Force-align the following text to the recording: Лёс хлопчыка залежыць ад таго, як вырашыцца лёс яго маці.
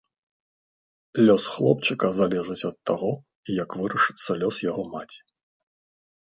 Лёс 1.27 1.43
хлопчыка 1.57 2.07
залежыць 2.21 2.59
ад 2.71 2.77
таго, 2.93 3.11
як 3.63 3.69
вырашыцца 3.85 4.29
лёс 4.43 4.55
яго 4.69 4.83
маці. 4.99 5.19